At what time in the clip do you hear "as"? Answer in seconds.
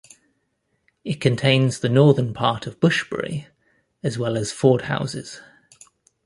4.01-4.17, 4.35-4.51